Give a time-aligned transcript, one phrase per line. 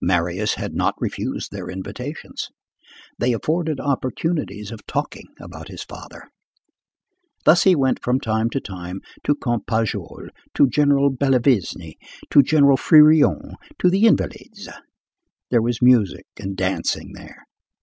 [0.00, 2.48] Marius had not refused their invitations.
[3.18, 6.30] They afforded opportunities of talking about his father.
[7.44, 11.92] Thus he went from time to time, to Comte Pajol, to General Bellavesne,
[12.30, 14.70] to General Fririon, to the Invalides.
[15.50, 17.44] There was music and dancing there.